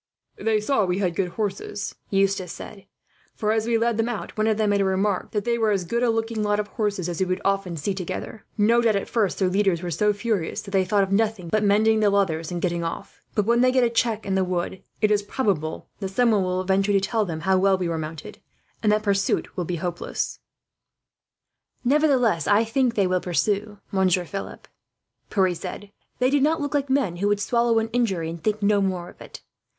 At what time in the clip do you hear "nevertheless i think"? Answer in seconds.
21.83-22.95